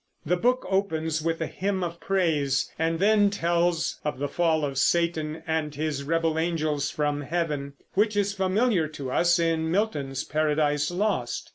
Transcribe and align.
The 0.25 0.35
book 0.35 0.65
opens 0.67 1.21
with 1.21 1.41
a 1.41 1.45
hymn 1.45 1.83
of 1.83 1.99
praise, 1.99 2.71
and 2.79 2.97
then 2.97 3.29
tells 3.29 3.99
of 4.03 4.17
the 4.17 4.27
fall 4.27 4.65
of 4.65 4.79
Satan 4.79 5.43
and 5.45 5.75
his 5.75 6.03
rebel 6.03 6.39
angels 6.39 6.89
from 6.89 7.21
heaven, 7.21 7.73
which 7.93 8.17
is 8.17 8.33
familiar 8.33 8.87
to 8.87 9.11
us 9.11 9.37
in 9.37 9.69
Milton's 9.69 10.23
Paradise 10.23 10.89
Lost. 10.89 11.49